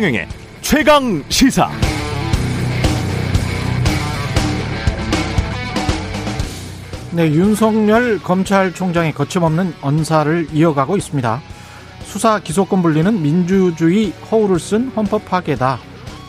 [0.00, 0.28] 최경영의
[0.62, 1.70] 최강 시사.
[7.10, 11.42] 네, 윤석열 검찰총장의 거침없는 언사를 이어가고 있습니다.
[12.04, 15.78] 수사 기소권 분리는 민주주의 허울을 쓴 헌법 파괴다.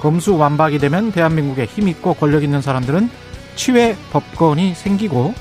[0.02, 3.10] 검수 완박이 되면 대한민국에 힘있고 권력 있는 사람들은
[3.56, 5.34] 치외 법권이 생기고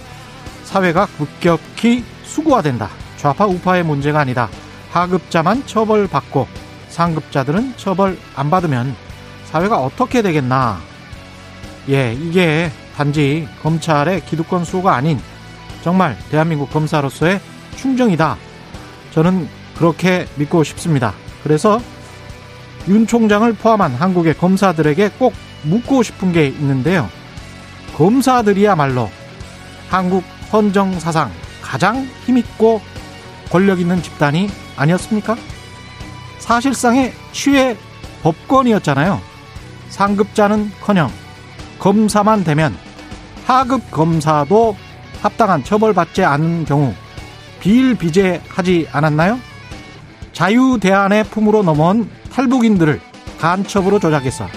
[0.62, 2.90] 사회가 급격히 수구화된다.
[3.16, 4.48] 좌파 우파의 문제가 아니다.
[4.92, 6.59] 하급자만 처벌받고
[6.90, 8.94] 상급자들은 처벌 안 받으면
[9.46, 10.80] 사회가 어떻게 되겠나.
[11.88, 15.18] 예, 이게 단지 검찰의 기득권 수호가 아닌
[15.82, 17.40] 정말 대한민국 검사로서의
[17.76, 18.36] 충정이다.
[19.12, 21.14] 저는 그렇게 믿고 싶습니다.
[21.42, 21.80] 그래서
[22.88, 25.32] 윤 총장을 포함한 한국의 검사들에게 꼭
[25.62, 27.08] 묻고 싶은 게 있는데요.
[27.96, 29.10] 검사들이야말로
[29.88, 31.30] 한국 헌정사상
[31.62, 32.80] 가장 힘있고
[33.50, 35.36] 권력 있는 집단이 아니었습니까?
[36.40, 37.76] 사실상의 취해
[38.22, 39.20] 법권이었잖아요.
[39.88, 41.10] 상급자는 커녕
[41.78, 42.76] 검사만 되면
[43.46, 44.76] 하급 검사도
[45.22, 46.94] 합당한 처벌받지 않은 경우
[47.60, 49.38] 비일비재하지 않았나요?
[50.32, 53.00] 자유대안의 품으로 넘어온 탈북인들을
[53.38, 54.48] 간첩으로 조작해서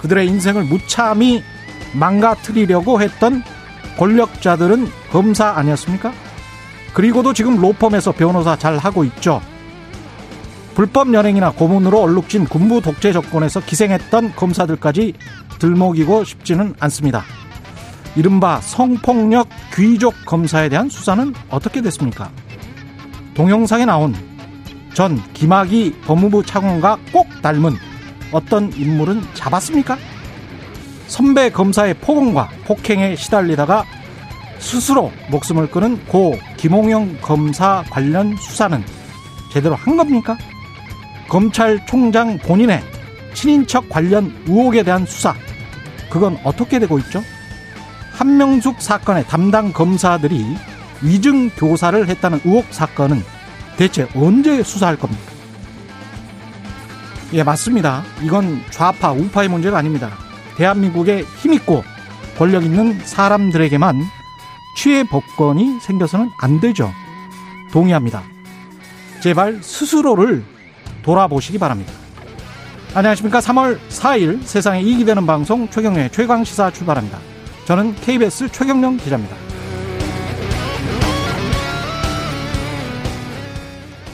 [0.00, 1.42] 그들의 인생을 무참히
[1.92, 3.42] 망가뜨리려고 했던
[3.98, 6.12] 권력자들은 검사 아니었습니까?
[6.94, 9.42] 그리고도 지금 로펌에서 변호사 잘 하고 있죠.
[10.78, 15.12] 불법 연행이나 고문으로 얼룩진 군부 독재 정권에서 기생했던 검사들까지
[15.58, 17.24] 들먹이고 싶지는 않습니다.
[18.14, 22.30] 이른바 성폭력 귀족 검사에 대한 수사는 어떻게 됐습니까?
[23.34, 24.14] 동영상에 나온
[24.94, 27.74] 전 김학의 법무부 차관과 꼭 닮은
[28.30, 29.98] 어떤 인물은 잡았습니까?
[31.08, 33.84] 선배 검사의 폭언과 폭행에 시달리다가
[34.60, 38.80] 스스로 목숨을 끊은 고 김홍영 검사 관련 수사는
[39.50, 40.38] 제대로 한 겁니까?
[41.28, 42.82] 검찰총장 본인의
[43.34, 45.34] 친인척 관련 의혹에 대한 수사
[46.10, 47.22] 그건 어떻게 되고 있죠?
[48.12, 50.56] 한명숙 사건의 담당 검사들이
[51.02, 53.22] 위증 교사를 했다는 의혹 사건은
[53.76, 55.22] 대체 언제 수사할 겁니까?
[57.34, 58.02] 예, 맞습니다.
[58.22, 60.10] 이건 좌파, 우파의 문제가 아닙니다.
[60.56, 61.84] 대한민국에 힘있고
[62.38, 64.00] 권력 있는 사람들에게만
[64.76, 66.92] 취해 법권이 생겨서는 안 되죠.
[67.70, 68.22] 동의합니다.
[69.20, 70.44] 제발 스스로를
[71.02, 71.92] 돌아보시기 바랍니다.
[72.94, 73.40] 안녕하십니까.
[73.40, 77.18] 3월 4일 세상에 이익이 되는 방송 최경련의 최강시사 출발합니다.
[77.66, 79.47] 저는 KBS 최경령 기자입니다.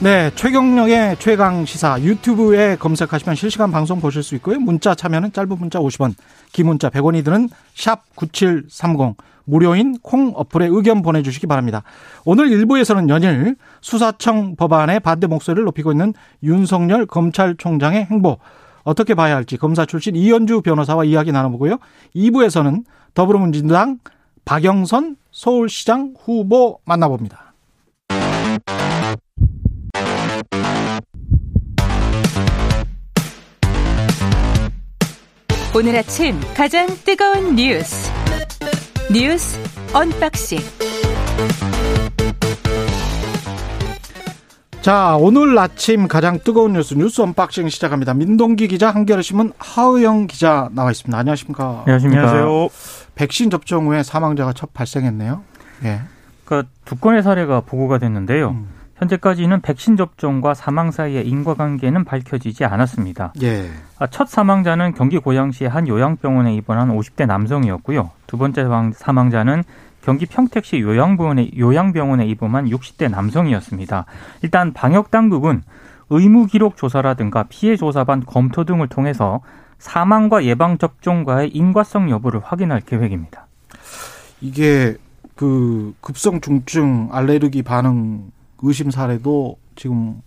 [0.01, 4.59] 네, 최경령의 최강 시사 유튜브에 검색하시면 실시간 방송 보실 수 있고요.
[4.59, 6.13] 문자 참여는 짧은 문자 50원,
[6.51, 11.83] 긴 문자 100원이 드는 샵 9730 무료인 콩 어플에 의견 보내 주시기 바랍니다.
[12.25, 16.13] 오늘 일부에서는 연일 수사청 법안에 반대 목소리를 높이고 있는
[16.43, 18.37] 윤석열 검찰총장의 행보
[18.83, 21.77] 어떻게 봐야 할지 검사 출신 이현주 변호사와 이야기 나눠보고요.
[22.15, 22.83] 2부에서는
[23.13, 23.99] 더불어민주당
[24.43, 27.44] 박영선 서울시장 후보 만나봅니다.
[35.77, 38.09] 오늘 아침 가장 뜨거운 뉴스
[39.11, 39.59] 뉴스
[39.93, 40.59] 언박싱
[44.79, 48.13] 자, 오늘 아침 가장 뜨거운 뉴스 뉴스 언박싱 시작합니다.
[48.13, 51.17] 민동기 기자, 한겨레신문 하어영 기자 나와 있습니다.
[51.17, 51.83] 안녕하십니까?
[51.85, 52.21] 안녕하십니까?
[52.21, 52.69] 안녕하세요.
[53.15, 55.43] 백신 접종 후에 사망자가 첫 발생했네요.
[55.83, 56.03] 예.
[56.45, 58.51] 그러니까 두 건의 사례가 보고가 됐는데요.
[58.51, 58.74] 음.
[58.95, 63.33] 현재까지는 백신 접종과 사망 사이의 인과관계는 밝혀지지 않았습니다.
[63.41, 63.69] 예.
[63.99, 68.11] 아, 첫 사망자는 경기 고양시 한 요양병원에 입원한 50대 남성이었고요.
[68.25, 69.63] 두 번째 사망자는
[70.01, 74.05] 경기 평택시 요양병원에, 요양병원에 입원한 60대 남성이었습니다.
[74.43, 75.63] 일단 방역 당국은
[76.09, 79.41] 의무 기록 조사라든가 피해 조사반 검토 등을 통해서
[79.79, 83.47] 사망과 예방 접종과의 인과성 여부를 확인할 계획입니다.
[84.41, 84.95] 이게
[85.35, 88.31] 그 급성 중증 알레르기 반응
[88.61, 90.21] 의심 사례도 지금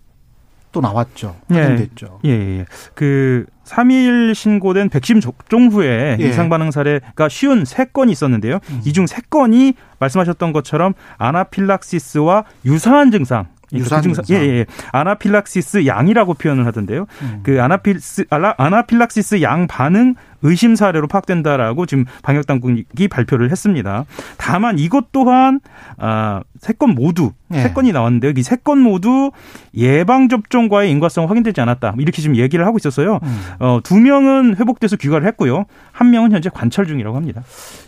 [0.73, 1.37] 또 나왔죠.
[1.53, 1.61] 예.
[1.61, 2.21] 확인됐죠.
[2.25, 2.65] 예, 예, 예.
[2.95, 6.29] 그 3일 신고된 백신 접종 후에 예.
[6.29, 8.59] 이상 반응 사례가 쉬운 3건이 있었는데요.
[8.71, 8.83] 음.
[8.85, 14.25] 이중 3건이 말씀하셨던 것처럼 아나필락시스와 유사한 증상 유산 증상.
[14.31, 14.67] 예, 예.
[14.93, 17.07] 아나필락시스 양이라고 표현을 하던데요.
[17.23, 17.41] 음.
[17.43, 24.05] 그 아나필스 아나필락시스 양 반응 의심 사례로 파악된다라고 지금 방역 당국이 발표를 했습니다.
[24.37, 25.59] 다만 이것 또한
[25.97, 27.63] 아, 세건 모두 예.
[27.63, 28.33] 세 건이 나왔는데요.
[28.37, 29.33] 이 세 건 모두
[29.75, 31.95] 예방 접종과의 인과성 확인되지 않았다.
[31.99, 33.19] 이렇게 지금 얘기를 하고 있었어요.
[33.23, 33.41] 음.
[33.59, 35.65] 어, 두 명은 회복돼서 귀가를 했고요.
[35.93, 37.43] 한 명은 현재 관찰 중이라고 합니다.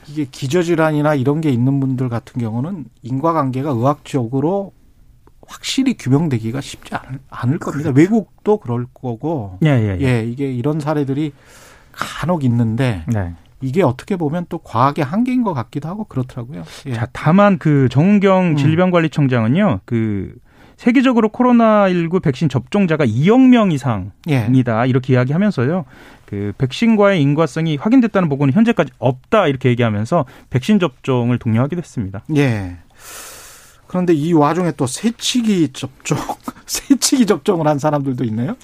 [0.09, 4.73] 이게 기저질환이나 이런 게 있는 분들 같은 경우는 인과관계가 의학적으로
[5.50, 7.91] 확실히 규명되기가 쉽지 않을, 않을 겁니다.
[7.93, 9.58] 외국도 그럴 거고.
[9.64, 10.05] 예, 예, 예.
[10.05, 11.32] 예, 이게 이런 사례들이
[11.93, 13.35] 간혹 있는데 네.
[13.61, 16.62] 이게 어떻게 보면 또 과학의 한계인 것 같기도 하고 그렇더라고요.
[16.87, 16.93] 예.
[16.94, 18.56] 자, 다만 그 정은경 음.
[18.56, 20.35] 질병관리청장은요, 그
[20.76, 24.88] 세계적으로 코로나19 백신 접종자가 2억 명 이상이다 예.
[24.88, 25.85] 이렇게 이야기하면서요.
[26.26, 32.23] 그 백신과의 인과성이 확인됐다는 보고는 현재까지 없다 이렇게 얘기하면서 백신 접종을 독려하기도 했습니다.
[32.37, 32.79] 예.
[33.91, 36.17] 그런데 이 와중에 또 새치기 접종,
[36.65, 38.55] 새치기 접종을 한 사람들도 있네요.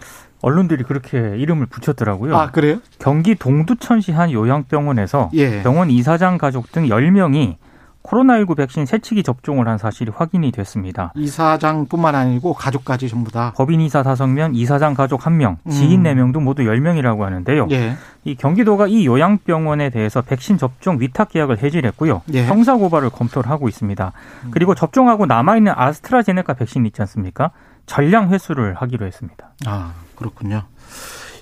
[0.41, 2.37] 언론들이 그렇게 이름을 붙였더라고요.
[2.37, 2.79] 아, 그래요?
[3.01, 5.65] 경기 동두천시 한 요양병원에서 예.
[5.65, 7.57] 병원 이사장 가족 등 10명이
[8.07, 11.13] 코로나19 백신 세치기 접종을 한 사실이 확인이 됐습니다.
[11.17, 13.53] 이사장뿐만 아니고 가족까지 전부 다.
[13.57, 16.33] 법인 이사 5명, 이사장 가족 1명, 지인 음.
[16.33, 17.69] 4명도 모두 10명이라고 하는데요.
[17.71, 17.97] 예.
[18.25, 22.23] 이 경기도가 이 요양병원에 대해서 백신 접종 위탁 계약을 해지했고요.
[22.33, 22.43] 예.
[22.43, 22.49] 음.
[22.49, 24.13] 형사 고발을 검토를 하고 있습니다.
[24.51, 27.51] 그리고 접종하고 남아 있는 아스트라제네카 백신 있지 않습니까?
[27.87, 29.51] 전량 회수를 하기로 했습니다.
[29.67, 30.65] 아, 그렇군요.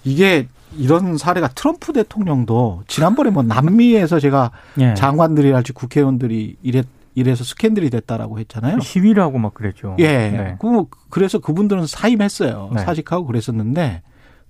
[0.05, 0.47] 이게
[0.77, 4.51] 이런 사례가 트럼프 대통령도 지난번에 뭐 남미에서 제가
[4.81, 4.95] 예.
[4.95, 6.83] 장관들이랄지 국회의원들이 이래
[7.17, 8.81] 이래서 스캔들이 됐다라고 했잖아요.
[8.81, 9.95] 시위를 하고 막 그랬죠.
[10.01, 10.07] 예.
[10.07, 10.57] 네.
[10.61, 12.71] 그 그래서 그분들은 사임했어요.
[12.75, 12.83] 네.
[12.83, 14.03] 사직하고 그랬었는데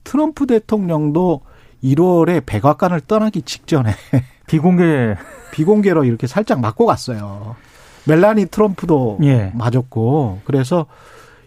[0.02, 1.42] 트럼프 대통령도
[1.82, 3.92] 1월에 백악관을 떠나기 직전에
[4.46, 5.14] 비공개
[5.52, 7.56] 비공개로 이렇게 살짝 맞고 갔어요.
[8.06, 9.52] 멜라니 트럼프도 예.
[9.54, 10.86] 맞았고 그래서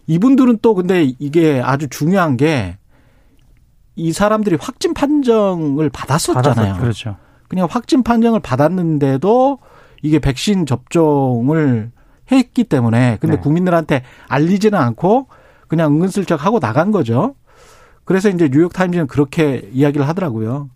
[0.07, 2.77] 이분들은 또 근데 이게 아주 중요한 게
[3.97, 6.77] 이 사람들이 확진 판정을 받았었잖아요.
[6.79, 7.17] 그렇죠.
[7.49, 9.57] 그냥 확진 판정을 받았는데도
[10.03, 11.91] 이게 백신 접종을
[12.31, 13.41] 했기 때문에 근데 네.
[13.41, 15.27] 국민들한테 알리지는 않고
[15.67, 17.35] 그냥 은근슬쩍 하고 나간 거죠.
[18.05, 20.69] 그래서 이제 뉴욕 타임즈는 그렇게 이야기를 하더라고요.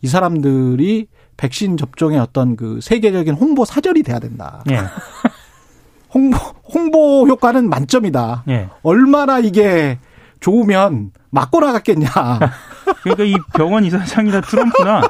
[0.00, 4.62] 이 사람들이 백신 접종의 어떤 그 세계적인 홍보 사절이 돼야 된다.
[4.70, 4.78] 예.
[6.14, 6.36] 홍보
[6.72, 8.44] 홍보 효과는 만점이다.
[8.48, 8.68] 예.
[8.82, 9.98] 얼마나 이게
[10.40, 12.08] 좋으면 맞고 나갔겠냐.
[13.02, 15.02] 그러니까 이 병원 이사장이나 트럼프나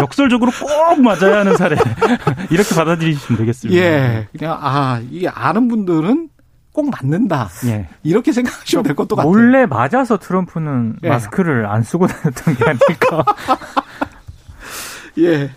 [0.00, 1.76] 역설적으로 꼭 맞아야 하는 사례
[2.50, 3.80] 이렇게 받아들이시면 되겠습니다.
[3.80, 4.28] 예.
[4.36, 6.30] 그냥 아, 이게 아는 분들은
[6.72, 7.48] 꼭 맞는다.
[7.66, 7.88] 예.
[8.02, 9.30] 이렇게 생각하시면 될 것도 같아요.
[9.30, 11.08] 몰래 맞아서 트럼프는 예.
[11.08, 13.24] 마스크를 안 쓰고 다녔던 게 아닐까.
[15.18, 15.50] 예.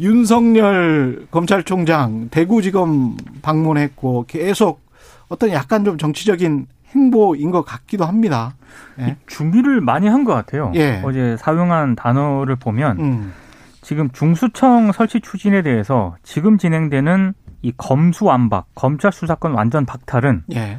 [0.00, 4.80] 윤석열 검찰총장 대구지검 방문했고 계속
[5.28, 8.54] 어떤 약간 좀 정치적인 행보인 것 같기도 합니다.
[9.00, 9.16] 예.
[9.26, 10.72] 준비를 많이 한 것 같아요.
[10.74, 11.00] 예.
[11.04, 13.32] 어제 사용한 단어를 보면 음.
[13.80, 20.78] 지금 중수청 설치 추진에 대해서 지금 진행되는 이 검수완박, 검찰 수사권 완전 박탈은 예.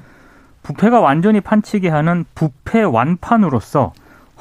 [0.64, 3.92] 부패가 완전히 판치게 하는 부패 완판으로서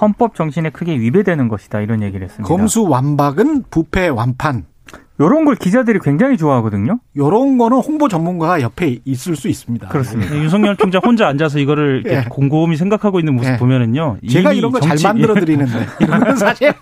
[0.01, 2.49] 헌법 정신에 크게 위배되는 것이다 이런 얘기를 했습니다.
[2.49, 4.65] 검수 완박은 부패 완판.
[5.27, 6.99] 이런 걸 기자들이 굉장히 좋아하거든요.
[7.17, 9.89] 요런 거는 홍보 전문가가 옆에 있을 수 있습니다.
[9.89, 10.35] 그렇습니다.
[10.37, 12.25] 윤석열 총장 혼자 앉아서 이거를 이렇게 예.
[12.29, 13.57] 곰곰이 생각하고 있는 모습 예.
[13.57, 14.19] 보면은요.
[14.29, 16.73] 제가 이미 이런 거 잘 만들어 드리는데 이런 건 사실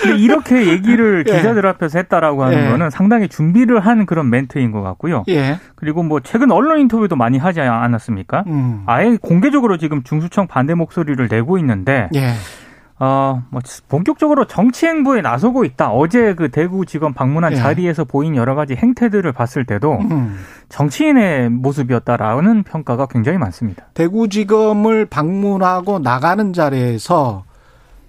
[0.00, 1.36] 근데 이렇게 얘기를 예.
[1.36, 2.70] 기자들 앞에서 했다라고 하는 예.
[2.70, 5.24] 거는 상당히 준비를 한 그런 멘트인 것 같고요.
[5.28, 5.58] 예.
[5.74, 8.44] 그리고 뭐 최근 언론 인터뷰도 많이 하지 않았습니까?
[8.46, 8.82] 음.
[8.86, 12.32] 아예 공개적으로 지금 중수청 반대 목소리를 내고 있는데 예.
[13.02, 15.90] 어, 뭐 본격적으로 정치 행보에 나서고 있다.
[15.90, 17.56] 어제 그 대구지검 방문한 예.
[17.56, 20.36] 자리에서 보인 여러 가지 행태들을 봤을 때도 음.
[20.68, 23.86] 정치인의 모습이었다라는 평가가 굉장히 많습니다.
[23.94, 27.44] 대구지검을 방문하고 나가는 자리에서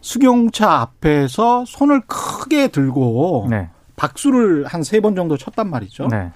[0.02, 3.70] 수경차 앞에서 손을 크게 들고 네.
[3.96, 6.08] 박수를 한 세 번 정도 쳤단 말이죠.
[6.10, 6.32] 네.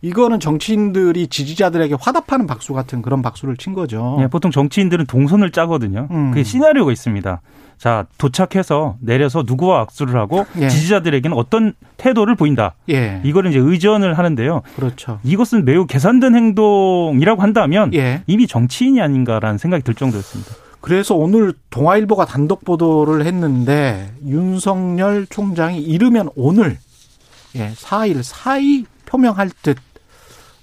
[0.00, 4.16] 이거는 정치인들이 지지자들에게 화답하는 박수 같은 그런 박수를 친 거죠.
[4.20, 6.06] 예, 보통 정치인들은 동선을 짜거든요.
[6.10, 6.30] 음.
[6.30, 7.40] 그게 시나리오가 있습니다.
[7.78, 10.68] 자, 도착해서 내려서 누구와 악수를 하고 예.
[10.68, 12.74] 지지자들에게는 어떤 태도를 보인다.
[12.90, 13.20] 예.
[13.24, 14.62] 이거를 이제 의전을 하는데요.
[14.76, 15.20] 그렇죠.
[15.24, 18.22] 이것은 매우 계산된 행동이라고 한다면 예.
[18.26, 20.52] 이미 정치인이 아닌가라는 생각이 들 정도였습니다.
[20.80, 26.78] 그래서 오늘 동아일보가 단독 보도를 했는데 윤석열 총장이 이르면 오늘
[27.56, 29.78] 예, 4일 사의 표명할 듯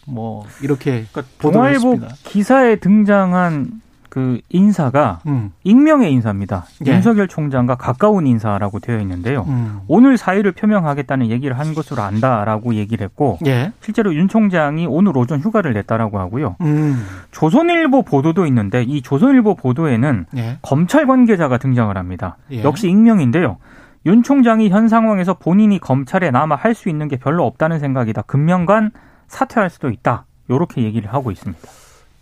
[0.06, 1.06] 뭐 이렇게
[1.40, 2.00] 보도를 동아일보.
[2.24, 5.52] 기사에 등장한 그 인사가 음.
[5.66, 6.66] 익명의 인사입니다.
[6.88, 6.92] 예.
[6.94, 9.44] 윤석열 총장과 가까운 인사라고 되어 있는데요.
[9.50, 9.82] 음.
[9.90, 13.74] 오늘 사의를 표명하겠다는 얘기를 한 것으로 안다라고 얘기를 했고 예.
[13.82, 16.56] 실제로 윤 총장이 오늘 오전 휴가를 냈다라고 하고요.
[16.62, 17.06] 음.
[17.32, 20.60] 조선일보 보도도 있는데 이 조선일보 보도에는 예.
[20.62, 22.38] 검찰 관계자가 등장을 합니다.
[22.54, 22.64] 예.
[22.64, 23.58] 역시 익명인데요.
[24.06, 28.22] 윤 총장이 현 상황에서 본인이 검찰에 남아 할 수 있는 게 별로 없다는 생각이다.
[28.22, 28.92] 금년간
[29.28, 30.26] 사퇴할 수도 있다.
[30.48, 31.62] 이렇게 얘기를 하고 있습니다.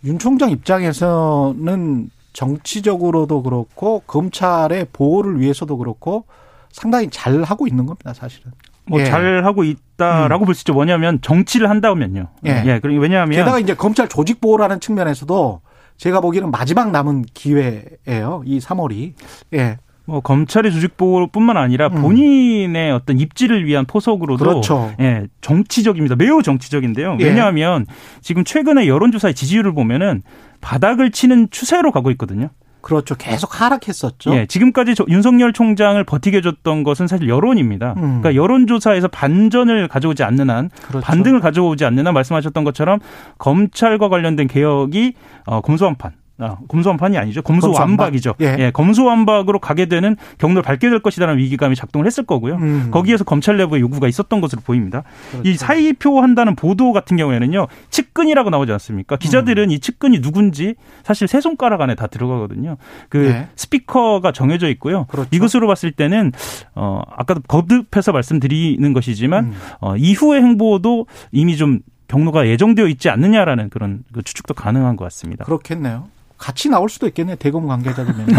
[0.04, 6.24] 윤 총장 입장에서는 정치적으로도 그렇고 검찰의 보호를 위해서도 그렇고
[6.72, 8.52] 상당히 잘 하고 있는 겁니다, 사실은.
[8.86, 9.04] 뭐 예.
[9.04, 10.74] 잘 하고 있다라고 볼수 있죠.
[10.74, 12.28] 뭐냐면 정치를 한다면요.
[12.46, 12.62] 예.
[12.66, 12.80] 예.
[12.80, 15.60] 그리고 왜냐하면 게다가 이제 검찰 조직 보호라는 측면에서도
[15.96, 18.42] 제가 보기에는 마지막 남은 기회예요.
[18.44, 19.14] 이 3월이.
[19.54, 19.78] 예.
[20.06, 22.02] 뭐 검찰의 조직 보호뿐만 아니라 음.
[22.02, 24.92] 본인의 어떤 입지를 위한 포석으로도 그렇죠.
[25.00, 26.16] 예, 정치적입니다.
[26.16, 27.16] 매우 정치적인데요.
[27.20, 27.24] 예.
[27.24, 27.86] 왜냐하면
[28.20, 30.22] 지금 최근에 여론조사의 지지율을 보면은
[30.60, 32.50] 바닥을 치는 추세로 가고 있거든요.
[32.82, 33.14] 그렇죠.
[33.14, 34.34] 계속 하락했었죠.
[34.34, 37.94] 예, 지금까지 저- 윤석열 총장을 버티게 해줬던 것은 사실 여론입니다.
[37.96, 38.20] 음.
[38.20, 41.02] 그러니까 여론조사에서 반전을 가져오지 않는 한, 그렇죠.
[41.06, 42.98] 반등을 가져오지 않는 한 말씀하셨던 것처럼
[43.38, 45.14] 검찰과 관련된 개혁이
[45.46, 46.12] 어, 검소한판.
[46.38, 47.42] 아, 검소한판이 아니죠.
[47.42, 48.34] 검소완박이죠.
[48.34, 48.60] 검소완박.
[48.60, 48.66] 예.
[48.66, 48.70] 예.
[48.72, 52.56] 검소완박으로 가게 되는 경로를 밟게 될 것이라는 위기감이 작동을 했을 거고요.
[52.56, 52.88] 음.
[52.90, 55.04] 거기에서 검찰 내부의 요구가 있었던 것으로 보입니다.
[55.30, 55.48] 그렇죠.
[55.48, 59.16] 이 사의표 한다는 보도 같은 경우에는요, 측근이라고 나오지 않습니까?
[59.16, 60.74] 기자들은 이 측근이 누군지
[61.04, 62.78] 사실 세 손가락 안에 다 들어가거든요.
[63.08, 63.48] 그 네.
[63.54, 65.04] 스피커가 정해져 있고요.
[65.04, 65.28] 그렇죠.
[65.30, 66.32] 이것으로 봤을 때는
[66.74, 69.52] 어 아까도 거듭해서 말씀드리는 것이지만 음.
[69.80, 75.44] 어 이후의 행보도 이미 좀 경로가 예정되어 있지 않느냐라는 그런 그 추측도 가능한 것 같습니다.
[75.44, 76.08] 그렇겠네요.
[76.38, 77.36] 같이 나올 수도 있겠네요.
[77.36, 78.28] 대검 관계자들면.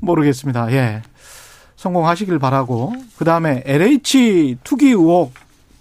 [0.00, 0.72] 모르겠습니다.
[0.72, 1.02] 예.
[1.76, 2.94] 성공하시길 바라고.
[3.16, 5.34] 그 다음에 LH 투기 의혹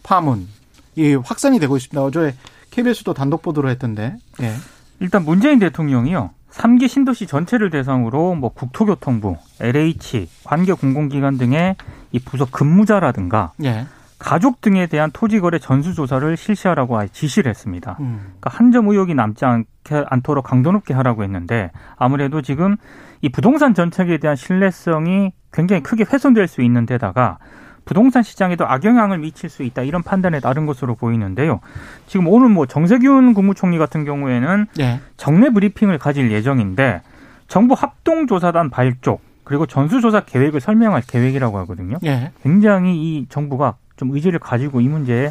[0.03, 0.48] 파문.
[0.95, 2.03] 이 확산이 되고 있습니다.
[2.03, 2.36] 어제
[2.71, 4.15] KBS도 단독 보도를 했던데.
[4.41, 4.53] 예.
[5.00, 6.31] 일단 문재인 대통령이요.
[6.51, 11.75] 3기 신도시 전체를 대상으로 뭐 국토교통부, LH, 관계 공공기관 등의
[12.12, 13.86] 이 부서 근무자라든가 예.
[14.22, 17.98] 가족 등에 대한 토지거래 전수조사를 실시하라고 아예 지시를 했습니다.
[18.00, 18.20] 음.
[18.40, 22.78] 그러니까 한 점 의혹이 남지 않게, 않도록 강도 높게 하라고 했는데 아무래도 지금
[23.22, 27.38] 이 부동산 정책에 대한 신뢰성이 굉장히 크게 훼손될 수 있는 데다가
[27.84, 31.60] 부동산 시장에도 악영향을 미칠 수 있다 이런 판단에 따른 것으로 보이는데요.
[32.08, 35.01] 지금 오늘 뭐 정세균 국무총리 같은 경우에는 예.
[35.18, 37.01] 정례 브리핑을 가질 예정인데
[37.48, 41.98] 정부 합동조사단 발족 그리고 전수조사 계획을 설명할 계획이라고 하거든요.
[42.06, 42.32] 예.
[42.44, 45.29] 굉장히 이 정부가 좀 의지를 가지고 이 문제에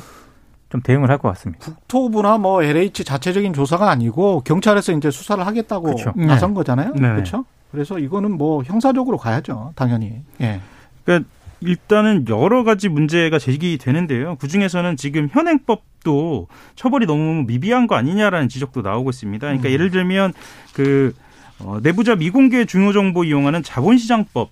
[0.68, 1.64] 좀 대응을 할 것 같습니다.
[1.64, 6.12] 국토부나 뭐 LH 자체적인 조사가 아니고 경찰에서 이제 수사를 하겠다고 그렇죠.
[6.14, 6.92] 나선 거잖아요.
[6.94, 7.00] 네.
[7.00, 7.44] 그렇죠?
[7.72, 9.72] 그래서 이거는 뭐 형사적으로 가야죠.
[9.74, 10.22] 당연히.
[10.40, 10.60] 예.
[11.04, 11.28] 그러니까
[11.60, 14.36] 일단은 여러 가지 문제가 제기되는데요.
[14.36, 16.46] 그 중에서는 지금 현행법도
[16.76, 19.44] 처벌이 너무 미비한 거 아니냐라는 지적도 나오고 있습니다.
[19.44, 19.72] 그러니까 음.
[19.72, 20.32] 예를 들면
[20.74, 21.12] 그
[21.58, 24.50] 어, 내부자 미공개 중요 정보 이용하는 자본시장법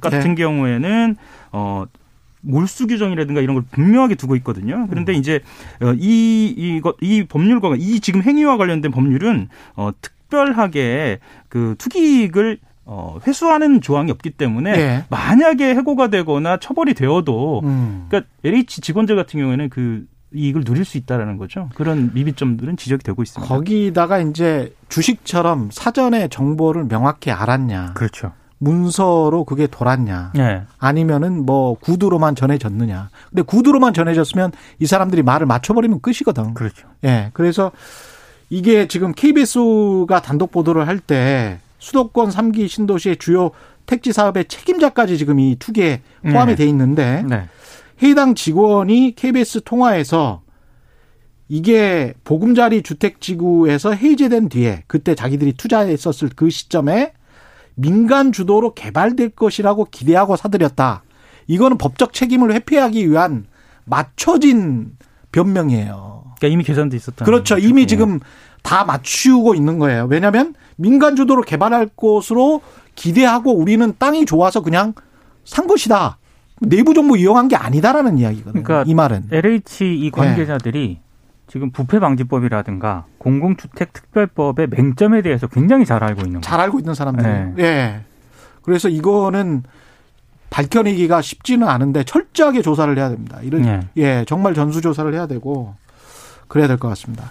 [0.00, 0.42] 같은 네.
[0.42, 1.16] 경우에는
[1.50, 1.84] 어
[2.46, 4.86] 몰수 규정이라든가 이런 걸 분명하게 두고 있거든요.
[4.88, 5.40] 그런데 이제
[5.82, 13.18] 어, 이 이거 이 법률과 이 지금 행위와 관련된 법률은 어 특별하게 그 투기익을 어
[13.26, 15.04] 회수하는 조항이 없기 때문에 예.
[15.10, 18.06] 만약에 해고가 되거나 처벌이 되어도 음.
[18.08, 21.70] 그러니까 LH 직원들 같은 경우에는 그 이익을 누릴 수 있다라는 거죠.
[21.74, 23.52] 그런 미비점들은 지적이 되고 있습니다.
[23.52, 27.94] 거기다가 이제 주식처럼 사전에 정보를 명확히 알았냐.
[27.94, 28.32] 그렇죠.
[28.58, 30.32] 문서로 그게 돌았냐.
[30.34, 30.62] 네.
[30.78, 33.10] 아니면은 뭐 구두로만 전해졌느냐.
[33.30, 36.54] 근데 구두로만 전해졌으면 이 사람들이 말을 맞춰버리면 끝이거든.
[36.54, 36.88] 그렇죠.
[37.04, 37.30] 예.
[37.34, 37.72] 그래서
[38.48, 43.50] 이게 지금 KBS가 단독 보도를 할 때 수도권 3기 신도시의 주요
[43.84, 46.56] 택지 사업의 책임자까지 지금 이 투기에 포함이 네.
[46.56, 47.48] 돼 있는데 네.
[48.02, 50.42] 해당 직원이 KBS 통화에서
[51.48, 57.12] 이게 보금자리 주택 지구에서 해제된 뒤에 그때 자기들이 투자했었을 그 시점에
[57.76, 61.02] 민간 주도로 개발될 것이라고 기대하고 사들였다.
[61.46, 63.46] 이거는 법적 책임을 회피하기 위한
[63.84, 64.96] 맞춰진
[65.30, 66.24] 변명이에요.
[66.36, 67.24] 그러니까 이미 계산돼 있었다.
[67.24, 67.58] 그렇죠.
[67.58, 68.18] 이미 지금
[68.62, 70.06] 다 맞추고 있는 거예요.
[70.10, 72.62] 왜냐하면 민간 주도로 개발할 것으로
[72.94, 74.94] 기대하고 우리는 땅이 좋아서 그냥
[75.44, 76.18] 산 것이다.
[76.60, 78.62] 내부 정보 이용한 게 아니다라는 이야기거든요.
[78.62, 79.28] 그러니까 이 말은.
[79.30, 80.98] LH 이 관계자들이
[81.46, 86.42] 지금 부패 방지법이라든가 공공주택 특별법의 맹점에 대해서 굉장히 잘 알고 있는.
[86.42, 87.54] 잘 알고 있는 사람들.
[87.56, 87.62] 네.
[87.62, 88.00] 예.
[88.62, 89.62] 그래서 이거는
[90.50, 93.38] 밝혀내기가 쉽지는 않은데 철저하게 조사를 해야 됩니다.
[93.42, 93.80] 이런 네.
[93.96, 95.74] 예, 정말 전수 조사를 해야 되고
[96.48, 97.30] 그래야 될 것 같습니다.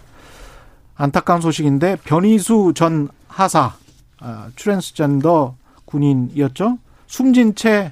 [0.95, 3.73] 안타까운 소식인데 변희수 전 하사
[4.19, 5.55] 아, 트랜스젠더
[5.85, 6.77] 군인이었죠.
[7.07, 7.91] 숨진 채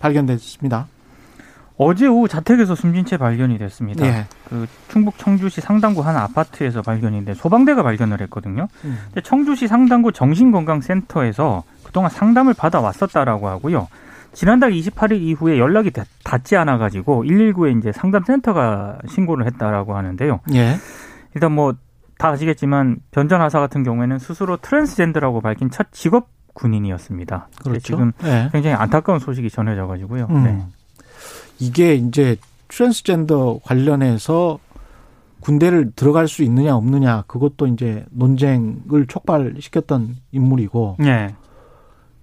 [0.00, 0.86] 발견됐습니다.
[1.78, 4.04] 어제 오후 자택에서 숨진 채 발견이 됐습니다.
[4.04, 4.26] 예.
[4.48, 8.66] 그 충북 청주시 상당구 한 아파트에서 발견인데 소방대가 발견을 했거든요.
[8.84, 8.98] 음.
[9.06, 13.88] 근데 청주시 상당구 정신건강센터에서 그동안 상담을 받아 왔었다라고 하고요.
[14.32, 20.40] 지난달 28일 이후에 연락이 닿- 닿지 않아 가지고 119에 이제 상담센터가 신고를 했다라고 하는데요.
[20.54, 20.76] 예.
[21.34, 21.74] 일단 뭐
[22.18, 27.46] 다 아시겠지만 변전 하사 같은 경우에는 스스로 트랜스젠더라고 밝힌 첫 직업 군인이었습니다.
[27.62, 27.78] 그렇죠.
[27.80, 28.48] 지금 예.
[28.50, 30.26] 굉장히 안타까운 소식이 전해져 가지고요.
[30.30, 30.42] 음.
[30.42, 30.66] 네.
[31.58, 32.36] 이게 이제
[32.68, 34.58] 트랜스젠더 관련해서
[35.40, 41.34] 군대를 들어갈 수 있느냐 없느냐 그것도 이제 논쟁을 촉발시켰던 인물이고 네.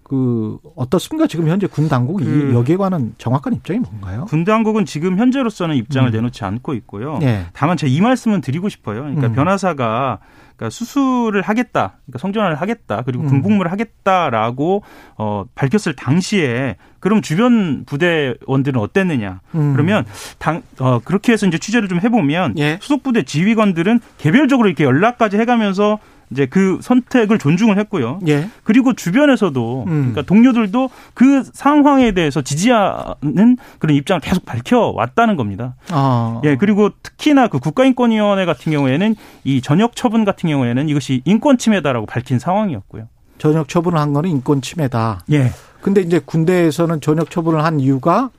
[0.07, 1.25] 그 어떻습니까?
[1.25, 4.25] 지금 현재 군 당국이 그- 여기에 관한 정확한 입장이 뭔가요?
[4.25, 6.11] 군 당국은 지금 현재로서는 입장을 음.
[6.11, 7.17] 내놓지 않고 있고요.
[7.23, 7.47] 예.
[7.53, 9.01] 다만 제가 이 말씀은 드리고 싶어요.
[9.01, 9.33] 그러니까 음.
[9.33, 10.19] 변호사가
[10.55, 13.29] 그러니까 수술을 하겠다, 그러니까 성전환을 하겠다, 그리고 음.
[13.29, 14.83] 군복무를 하겠다라고
[15.17, 19.41] 어, 밝혔을 당시에 그럼 주변 부대원들은 어땠느냐?
[19.55, 19.73] 음.
[19.73, 20.05] 그러면
[20.37, 22.77] 당 어, 그렇게 해서 이제 취재를 좀 해보면 예.
[22.79, 25.97] 수속 부대 지휘관들은 개별적으로 이렇게 연락까지 해가면서
[26.31, 28.19] 이제 그 선택을 존중을 했고요.
[28.27, 28.49] 예.
[28.63, 29.87] 그리고 주변에서도 음.
[29.87, 35.75] 그러니까 동료들도 그 상황에 대해서 지지하는 그런 입장을 계속 밝혀 왔다는 겁니다.
[35.89, 36.41] 아.
[36.43, 42.05] 예, 그리고 특히나 그 국가인권위원회 같은 경우에는 이 전역 처분 같은 경우에는 이것이 인권 침해다라고
[42.05, 43.07] 밝힌 상황이었고요.
[43.37, 45.21] 전역 처분을 한 거는 인권 침해다.
[45.31, 45.51] 예.
[45.81, 48.31] 근데 이제 군대에서는 전역 처분을 한 이유가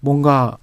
[0.00, 0.58] 뭔가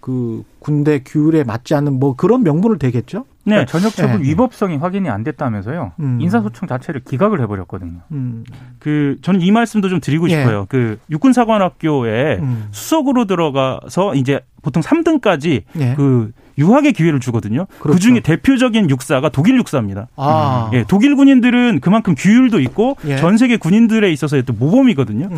[0.00, 3.24] 그 군대 규율에 맞지 않는 뭐 그런 명분을 대겠죠?
[3.44, 3.64] 네.
[3.64, 4.28] 그러니까 전역 처분 네.
[4.28, 5.92] 위법성이 확인이 안 됐다면서요.
[6.00, 6.20] 음.
[6.20, 8.00] 인사소청 자체를 기각을 해버렸거든요.
[8.12, 8.44] 음.
[8.78, 10.38] 그 저는 이 말씀도 좀 드리고 예.
[10.38, 10.66] 싶어요.
[10.68, 12.68] 그 육군사관학교에 음.
[12.70, 15.94] 수석으로 들어가서 이제 보통 3등까지 예.
[15.96, 17.66] 그 유학의 기회를 주거든요.
[17.78, 18.00] 그 그렇죠.
[18.00, 20.08] 중에 대표적인 육사가 독일 육사입니다.
[20.16, 20.70] 아.
[20.74, 23.16] 예, 독일 군인들은 그만큼 규율도 있고 예.
[23.16, 25.28] 전 세계 군인들에 있어서의 또 모범이거든요.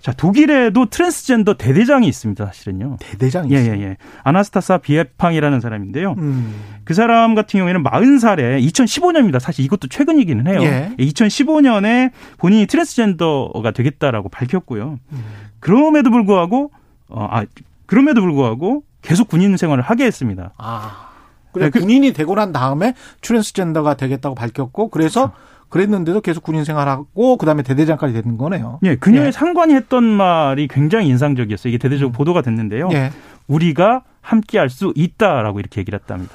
[0.00, 0.02] 음.
[0.02, 2.96] 자, 독일에도 트랜스젠더 대대장이 있습니다, 사실은요.
[3.00, 3.76] 대대장이 예, 있어요.
[3.76, 3.96] 예, 예.
[4.24, 6.14] 아나스타사 비에팡이라는 사람인데요.
[6.18, 6.54] 음.
[6.84, 9.38] 그 사람 같은 경우에는 40살에 2015년입니다.
[9.40, 10.62] 사실 이것도 최근이기는 해요.
[10.62, 10.90] 예.
[10.98, 14.98] 2015년에 본인이 트랜스젠더가 되겠다라고 밝혔고요.
[15.12, 15.24] 음.
[15.60, 16.70] 그럼에도 불구하고
[17.08, 17.44] 어, 아,
[17.86, 20.52] 그럼에도 불구하고 계속 군인 생활을 하게 했습니다.
[20.58, 21.08] 아.
[21.52, 25.40] 그래 네, 그- 군인이 되고 난 다음에 트랜스젠더가 되겠다고 밝혔고 그래서 그
[25.78, 28.80] 랬는데도 계속 군인 생활하고 그다음에 대대장까지 되는 거네요.
[28.82, 29.32] 예, 그녀의 예.
[29.32, 31.70] 상관이 했던 말이 굉장히 인상적이었어요.
[31.70, 32.88] 이게 대대적으로 보도가 됐는데요.
[32.92, 33.12] 예.
[33.46, 36.32] 우리가 함께 할 수 있다라고 이렇게 얘기를 했답니다.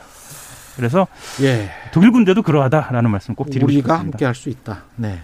[0.75, 1.07] 그래서
[1.41, 1.69] 예.
[1.93, 3.99] 독일 군대도 그러하다라는 말씀 꼭 드리고 우리가 싶습니다.
[3.99, 4.83] 함께 할 수 있다.
[4.97, 5.19] 네.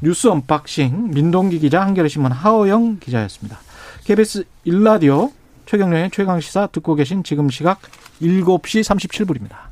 [0.00, 3.58] 뉴스 언박싱 민동기 기자 한겨레 신문 하어영 기자였습니다.
[4.04, 5.30] KBS 일라디오
[5.66, 7.80] 최경영의 최강 시사 듣고 계신 지금 시각
[8.22, 9.67] 7시 37분입니다.